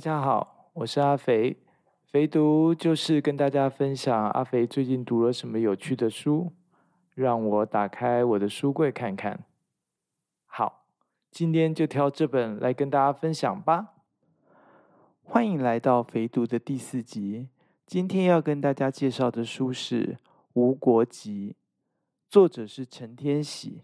[0.00, 1.58] 大家好，我是阿肥。
[2.06, 6.54] 肥读就是跟大家分享阿肥最近读了什么有趣的书，
[7.14, 9.44] 让我打开我的书柜看看。
[10.46, 10.86] 好，
[11.30, 13.88] 今天就挑这本来跟大家分享吧。
[15.22, 17.50] 欢迎来到肥读的第四集。
[17.84, 20.14] 今天要跟大家介绍的书是
[20.54, 21.56] 《无国籍》，
[22.30, 23.82] 作者是陈天喜。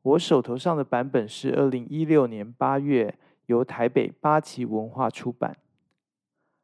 [0.00, 5.56] 我手头上的版本是二零一六年八月由台北八旗文化出版。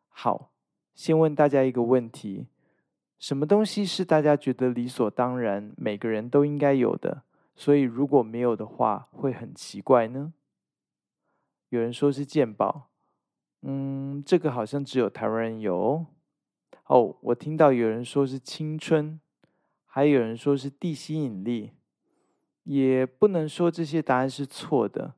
[0.09, 0.51] 好。
[0.95, 2.49] 先问大家一个问题：
[3.19, 7.23] 什么东西是大家觉得理所当然，每个人都应该有的？
[7.55, 10.35] 所以如果没有的话，会很奇怪呢？
[11.71, 12.91] 有人说是鉴宝，
[13.63, 16.05] 嗯，这个好像只有台湾人有。
[16.85, 19.19] 哦，我听到有人说是青春，
[19.87, 21.73] 还有人说是地吸引力，
[22.65, 25.15] 也不能说这些答案是错的。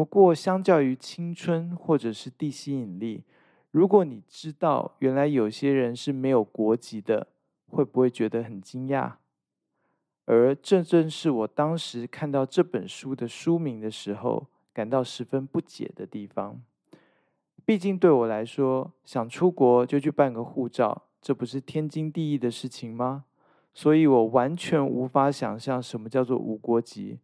[0.00, 3.22] 不过，相较于青春或者是地吸引力，
[3.70, 7.26] 如果你知道原来有些人是没有国籍的，
[7.68, 9.16] 会不会觉得很惊讶？
[10.24, 16.62] 而这正是我当时看到这本书的书名的时候，感到十分不解的地方。
[17.66, 23.26] 毕竟对我来说，想出国就去办个护照，这不是天经地义的事情吗？
[23.74, 27.18] 所以我完全无法想象什么叫做无国籍，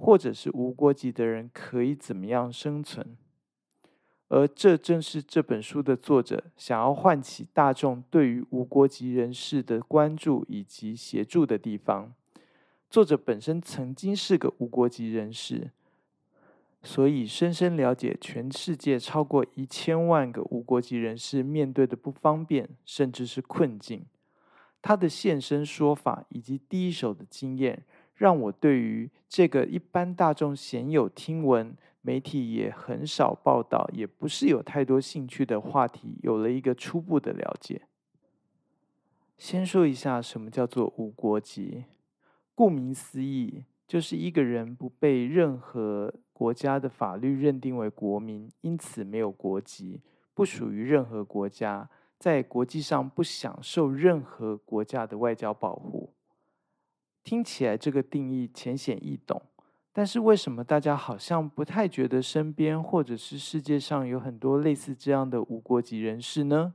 [0.00, 3.18] 或者是无国籍的人可以怎么样生存。
[4.28, 12.14] 而这正是这本书的作者想要唤起大众对于无国籍人士的关注以及协助的地方。
[12.88, 15.70] 作者本身曾经是个无国籍人士，
[16.82, 24.06] 所以深深了解全世界超过一千万个无国籍人士面对的不方便，甚至是困境。
[24.80, 27.84] 他的现身说法以及第一手的经验，
[28.20, 31.74] 让我对于这个一般大众鲜有听闻。
[32.02, 37.82] 媒体也很少报道，也不是有太多兴趣的话题，有了一个初步的了解。
[39.36, 41.84] 先说一下什么叫做无国籍，
[42.54, 50.00] 顾名思义，就是一个人不被任何国家的法律认定为国民，因此没有国籍，
[50.32, 56.14] 不属于任何国家，在国际上不享受任何国家的外交保护。
[57.22, 59.42] 听起来这个定义浅显易懂。
[59.92, 66.74] 但是为什么大家好像不太觉得身边或者是世界上有很多类似这样的无国籍人士呢？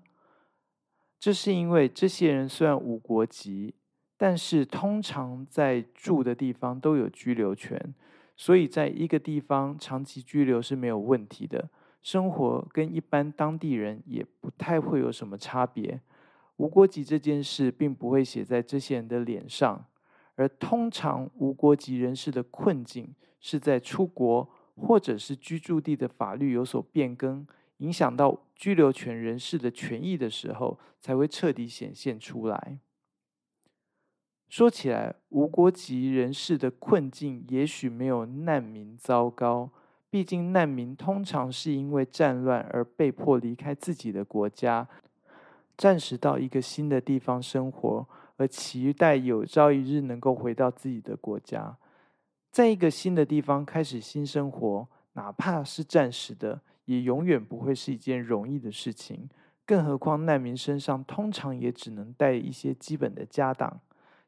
[1.17, 3.73] 这是因为这些人虽然无国籍，
[4.17, 7.95] 但是通常在住的地方都有居留权，
[8.35, 11.69] 所以在一个地方长期居留是没有问题的，
[12.01, 16.01] 生活跟一般当地人也不太会有什么差别。
[16.57, 19.85] 无国籍这件事并不会写在这些人的脸上。
[20.35, 27.47] 而通常无国籍人士的困境，是在出国或者是居住地的法律有所变更，
[27.77, 32.79] 影响到居留权人士的权益的时候，才会彻底显现出来。
[34.47, 39.71] 说起来，无国籍人士的困境也许没有难民糟糕，
[40.09, 44.87] 毕竟难民通常是因为战乱而被迫离开自己的国家，
[45.75, 48.07] 暂时到一个新的地方生活。
[48.37, 51.77] 而期待有朝一日能够回到自己的国家，
[52.51, 59.29] 在一个新的地方开始新生活，哪怕是暂时的，也永远不会是一件容易的事情。
[59.65, 63.79] 更何况难民身上通常也只能带一些基本的家当。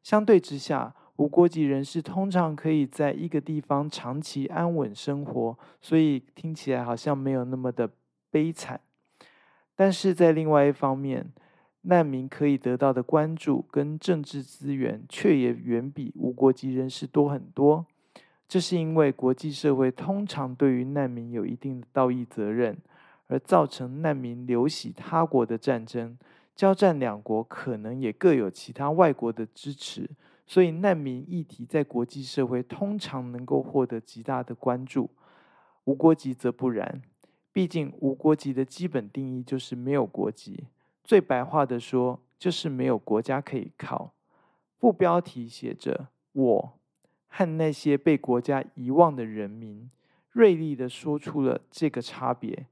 [0.01, 7.89] 相对之下，无国籍人士通常可以在一个地方长期安稳生活，所以听起来好像没有那么的
[8.31, 8.79] 悲惨。
[9.75, 11.31] 但是在另外一方面，
[11.83, 17.85] 难民可以得到的关注跟政治资源，却也远比无国籍人士多很多。
[18.47, 22.77] 这是因为国际社会通常对于难民有一定的道义责任，
[23.27, 26.17] 而造成难民流徙他国的战争，
[26.55, 30.09] 交战两国可能也各有其他外国的支持，
[30.45, 35.09] 所以难民议题在国际社会通常能够获得极大的关注。
[35.83, 37.01] 无国籍则不然，
[37.53, 40.65] 毕竟无国籍的基本定义就是没有国籍。
[41.07, 44.13] 最白话的说，就是没有国家可以靠。
[44.77, 46.79] 副标题写着“我
[47.29, 49.89] 和那些被国家遗忘的人民”，
[50.31, 52.67] 锐利的说出了这个差别。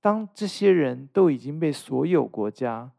[0.00, 2.90] 当这些人都已经被所有国家，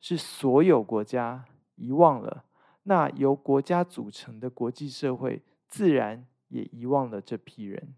[0.00, 1.44] 是所有国家
[1.74, 2.44] 遗忘了，
[2.84, 7.94] 那由国家组成的国际社会，自然也遗忘了这批人。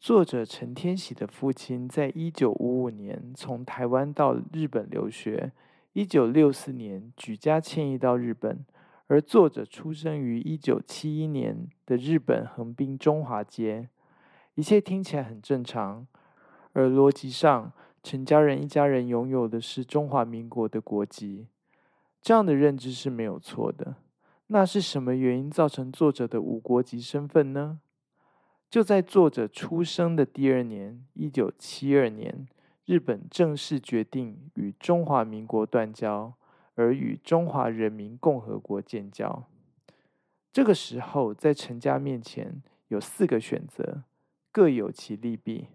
[0.00, 5.52] 作者陈天喜的父亲在一九五五年从台湾到日本留学，
[5.92, 8.64] 一九六四年举家迁移到日本，
[9.08, 13.90] 而作者出生于一九七一年的日本横滨中华街，
[14.54, 16.06] 一切听起来很正常，
[16.72, 17.70] 而逻辑上
[18.02, 21.46] 陈家人一家人拥有的是中华民国的国籍。
[22.22, 23.96] 这样的认知是没有错的。
[24.46, 27.80] 那是什么原因造成作者的无国籍身份呢？
[28.70, 32.46] 就在作者出生的第二年，一九七二年，
[32.84, 36.32] 日本正式决定与中华民国断交，
[36.76, 39.44] 而与中华人民共和国建交。
[40.52, 44.04] 这个时候，在陈家面前有四个选择，
[44.52, 45.66] 各有其利弊。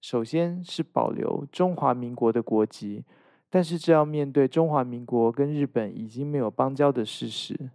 [0.00, 3.04] 首先是保留中华民国的国籍，
[3.50, 7.70] 但是这要面对中华民国跟日本已经没有邦交的事实。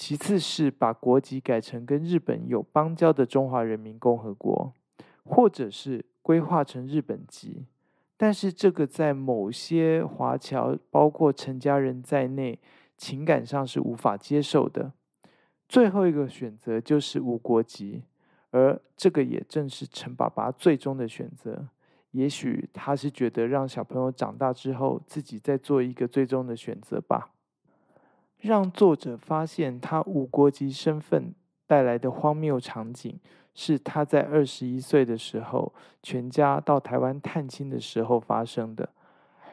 [0.00, 4.72] 其次是把国籍改成跟日本有邦交的中华人民共和国，
[5.24, 7.66] 或者是规划成日本籍，
[8.16, 12.58] 但是这个在某些华侨，包括陈家人在内，
[12.96, 14.94] 情感上是无法接受的。
[15.68, 18.04] 最后一个选择就是无国籍，
[18.52, 21.68] 而这个也正是陈爸爸最终的选择。
[22.12, 27.32] 也许他是觉得让小朋友长大之后，自己再做一个最终的选择吧。
[28.40, 31.34] 让作者发现他无国籍身份
[31.66, 33.18] 带来的荒谬场景，
[33.54, 35.72] 是他在二十一岁的时候，
[36.02, 38.88] 全家到台湾探亲的时候发生的。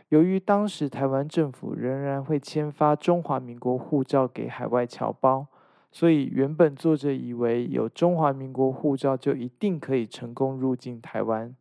[0.09, 5.47] 由于当时台湾政府仍然会签发中华民国护照给海外侨胞。
[5.89, 11.55] 所以，原本作者以为有中华民国护照就一定可以成功入境台湾，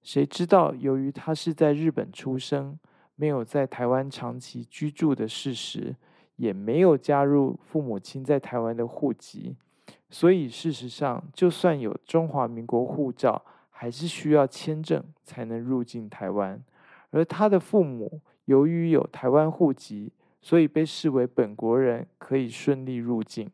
[0.00, 2.78] 谁知道由于他是在日本出生，
[3.16, 5.94] 没有在台湾长期居住的事实，
[6.38, 9.54] 也没有加入父母亲在台湾的户籍，
[10.08, 16.62] 所以事实上，就算有中华民国护照，还是需要签证才能入境台湾。
[17.10, 23.50] 而他的父母由于有台湾户籍，所以被视为本国人，可以顺利入境。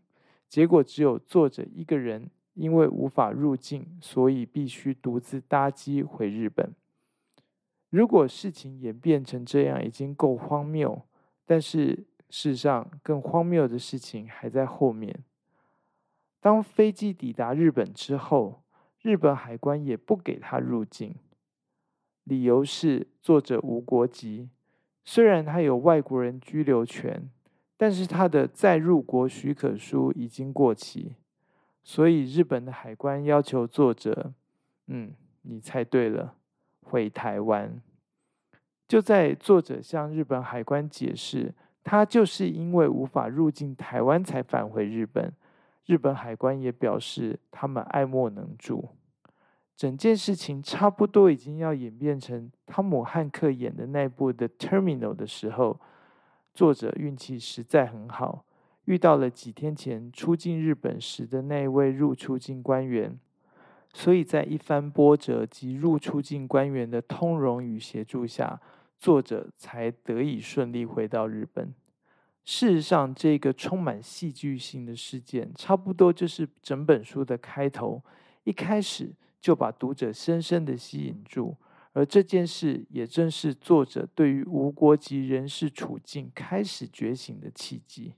[0.49, 6.73] 结果只有作者一个人，因为无法入境，所以必须独自搭机回日本。
[7.89, 11.01] 如果事情演变成这样，已经够荒谬。
[11.47, 12.05] 但是
[12.35, 15.23] 事实上，更荒谬的事情还在后面。
[16.41, 18.65] 当飞机抵达日本之后，
[19.03, 21.15] 日本海关也不给他入境，
[22.25, 24.51] 理由是作者无国籍，
[25.05, 27.31] 虽然他有外国人居留权。
[27.77, 31.15] 但是他的再入国许可书已经过期，
[31.85, 34.33] 所以日本的海关要求作者，
[34.87, 36.35] 嗯，你猜对了，
[36.83, 37.81] 回台湾。
[38.89, 41.53] 就在作者向日本海关解释，
[41.85, 45.33] 他就是因为无法入境台湾才返回日本，
[45.87, 48.89] 日本海关也表示他们爱莫能助。
[49.77, 55.79] 整件事情差不多已经要演变成汤姆汉克演的那部的《Terminal》的时候。
[56.55, 58.45] 作者运气实在很好，
[58.85, 63.19] 遇到了几天前出境日本时的那位入出境官员，
[63.93, 68.61] 所以在一番波折及入出境官员的通融与协助下，
[68.99, 71.75] 作者才得以顺利回到日本。
[72.45, 78.03] 事实上，这个充满戏剧性的事件，差不多就是整本书的开头，
[78.45, 81.57] 一开始就把读者深深的吸引住。
[81.93, 88.15] 而这件事也正是作者对于无国籍人士处境开始觉醒的契机。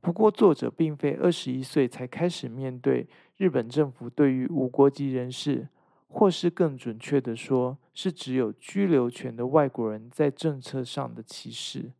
[0.00, 3.06] 不过，作者并非二十一岁才开始面对
[3.36, 5.68] 日本政府对于无国籍人士，
[6.12, 11.92] 或是更准确的说，是只有居留权的外国人在政策上的歧视。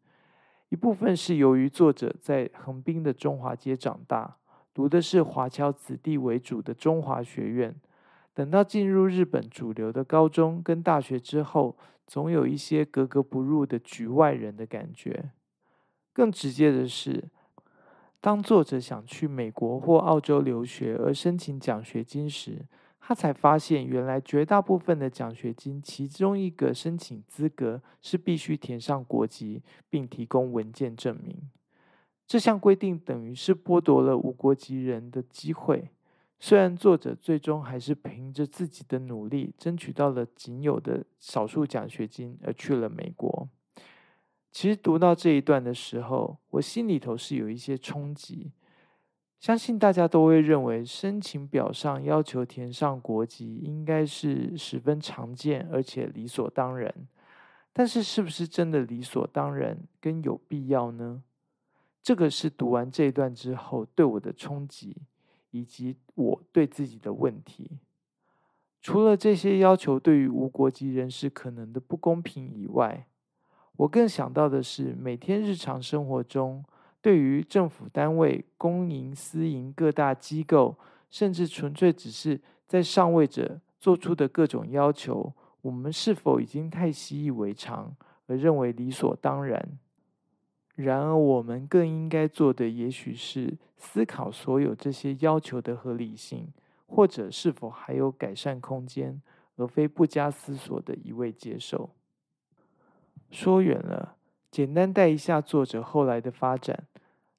[0.69, 4.37] 一部分是由于作者在横滨的中华街长大，
[4.75, 7.75] 读的是华侨子弟为主的中华学院。
[8.35, 11.77] 等到进入日本主流的高中跟大学之后，
[12.07, 15.31] 总有一些格格不入的局外人的感觉。
[16.13, 17.25] 更直接的是，
[18.21, 22.67] 当作者想去美国或澳洲留学而申请奖学金时，
[23.01, 31.37] 他才发现原来绝大部分的奖学金，其中一个申请资格是必须填上国籍并提供文件证明。
[32.27, 35.91] 这项规定等于是剥夺了无国籍人的机会。
[36.39, 43.49] 虽然作者最终还是凭着自己的努力争取到了仅有的少数奖学金而去了美国。
[44.53, 48.53] 其实读到这一段的时候，我心里头是有一些冲击。
[49.41, 56.95] 相信大家都会认为申请表上要求填上国籍应该是十分常见而且理所当然。
[57.73, 61.25] 但是是不是真的理所当然跟有必要呢？
[62.01, 64.97] 这个是读完这一段之后对我的冲击。
[65.53, 67.81] 以及我对自己的问题，
[68.81, 73.09] 除了这些要求对于无国籍人士可能的不公平以外，
[73.79, 76.65] 我更想到的是，每天日常生活中，
[77.03, 80.77] 对于政府单位、公营、私营各大机构，
[81.11, 89.79] 甚至纯粹只是在上位者做出的各种要求，我们是否已经太习以为常，而认为理所当然？
[90.77, 96.49] 然而，我们更应该做的，也许是思考所有这些要求的合理性，
[96.87, 99.21] 或者是否还有改善空间，
[99.57, 101.91] 而非不加思索的一味接受。
[103.31, 104.17] 说远了，
[104.51, 106.87] 简单带一下作者后来的发展。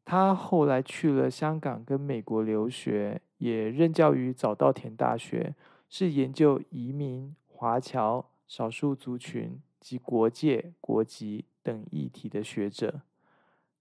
[0.03, 5.55] 他后来去了香港跟美国留学，也任教于早稻田大学，
[5.89, 13.01] 是研究移民、华侨、少数族群及国界、国籍等议题的学者。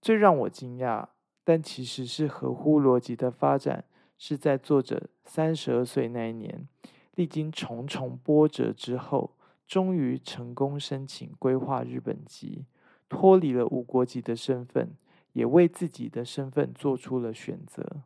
[0.01, 1.07] 最让我惊讶，
[1.43, 3.85] 但其实是合乎逻辑的发展，
[4.17, 6.67] 是在作者三十二岁那一年，
[7.15, 9.35] 历经重重波折之后，
[9.67, 12.65] 终于成功申请规划日本籍，
[13.09, 14.91] 脱离了无国籍的身份，
[15.33, 18.03] 也为自己的身份做出了选择。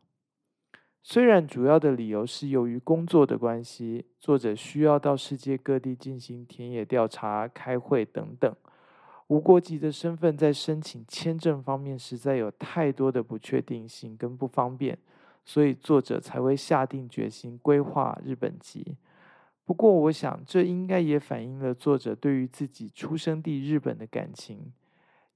[1.02, 8.54] 虽然主要的理由是由于工作的关系，作者需要到世界各地进行田野调查、开会等等。
[9.28, 14.98] 无国籍的身份在申请签证方面实在有太多的不确定性跟不方便，
[15.44, 18.96] 所以作者才会下定决心规划日本籍。
[19.64, 24.72] 不过，我想这应该也反映了作者对于自己出生地日本的感情，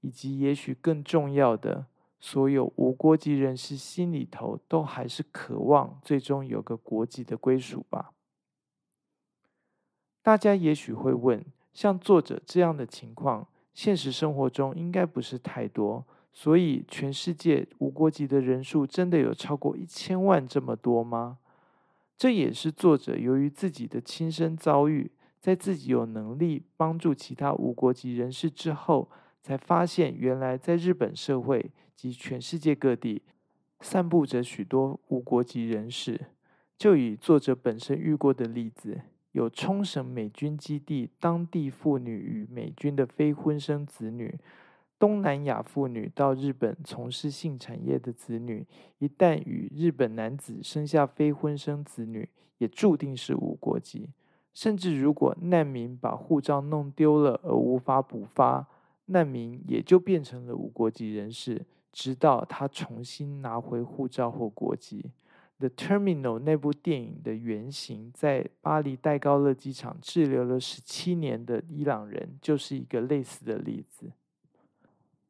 [0.01, 1.87] 以及也许更重要的，
[2.19, 8.11] 所有无国籍人士心里头都还是渴望最终有个国籍的归属吧。
[10.21, 11.43] 大家也许会问，
[11.73, 13.47] 像作者这样的情况。
[13.73, 21.37] 现实生活中应该不是太多，所以全世界无国籍的人数真的有超过一千万这么多吗？
[22.17, 29.09] 这也是作者由于自己的亲身遭遇，在自己有能力帮助其他无国籍人士之后，
[29.41, 33.21] 才发现原来在日本社会及全世界各地，
[33.79, 36.27] 散布着许多无国籍人士。
[36.77, 39.01] 就以作者本身遇过的例子。
[39.33, 44.37] 有冲绳美军基地当地妇女与美军的非婚生子女，
[44.99, 48.67] 东南亚妇女到日本从事性产业的子女，
[48.97, 54.09] 一旦与日本男子生下非婚生子女，也注定是无国籍。
[54.53, 58.67] 甚至如果难民把护照弄丢了而无法补发，
[59.11, 65.11] 难民也就变成了无国籍人士，直到他重新拿回护照或国籍。
[65.59, 74.11] 《The Terminal》那部电影的原型，在巴黎戴高乐机场滞留了十七年的伊朗人，就是一个类似的例子。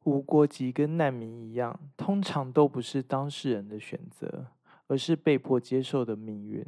[0.04, 4.46] 无国籍跟难民一样，通常都不是当事人的选择，
[4.86, 6.64] 而是被迫接受的命运。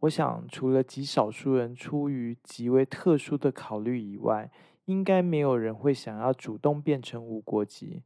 [0.00, 4.50] 我想，除了极少数人出于极为特殊的考虑以外，
[4.84, 8.02] 应该没有人会想要主动变成无国籍。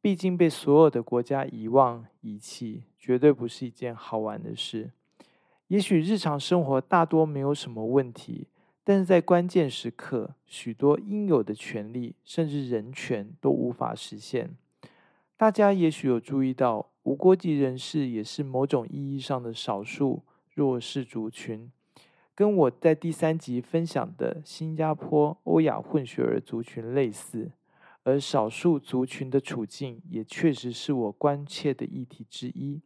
[0.00, 4.92] 毕竟被所有的国家遗忘、遗弃，绝对不是一件好玩的事。
[5.66, 8.46] 也许日常生活大多没有什么问题，
[8.84, 14.56] 但是在关键时刻，许多应有的权利，甚至人权都无法实现。
[15.36, 20.22] 大家也许有注意到，无国籍人士也是某种意义上的少数
[20.54, 21.72] 弱势族群，
[22.36, 27.50] 跟我在第三集分享的新加坡欧亚混血儿族群类似。
[28.04, 32.80] 而少数族群的处境也确实是我关切的议题之一。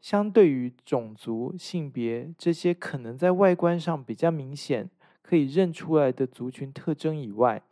[0.00, 4.88] 相对于种族、性别这些可能在外观上比较明显、
[5.22, 7.62] 可以认出来的族群特征以外，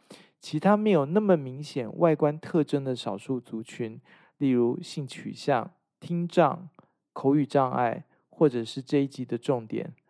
[0.41, 4.01] 其他没有那么明显外观特征的少数族群，
[4.39, 6.69] 例如性取向、听障、
[7.13, 9.95] 口语障碍，或者是这一集的重点——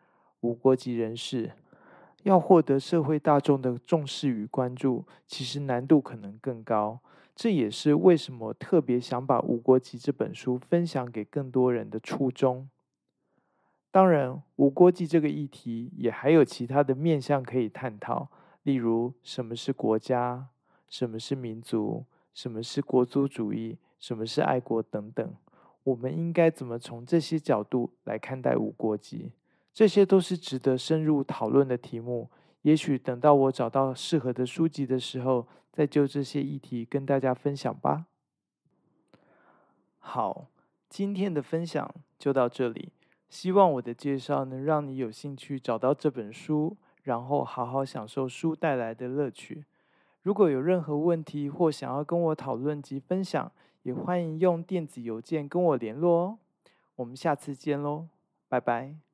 [0.43, 1.51] 无国籍人士。
[2.23, 7.01] 要获得社会大众的重视与关注，其实难度可能更高。
[7.35, 12.69] 这也是为什么特别想把《无国籍》这本书分享给更多人的初衷。
[13.91, 18.29] 当然，无国籍这个议题也还有其他的面向可以探讨，
[18.63, 20.47] 例如什么是国家，
[20.89, 25.35] 什么是民族，什么是国族主义，什么是爱国等等。
[25.83, 29.33] 我们应该怎么从这些角度来看待无国籍？
[29.73, 32.31] 这些都是值得深入讨论的题目。
[32.63, 38.07] 也许等到我找到适合的书籍的时候，再就这些议题跟大家分享吧。
[39.99, 40.47] 好，
[40.89, 42.93] 今天的分享就到这里。
[43.29, 49.65] 希望我的介绍能让你有兴趣找到这本书，然后好好享受书带来的乐趣。
[50.23, 53.51] 如果有任何问题或想要跟我讨论及分享，
[53.85, 56.39] 也欢迎用电子邮件跟我联络哦。
[56.97, 58.07] 我们下次见喽，
[58.49, 59.12] 拜拜。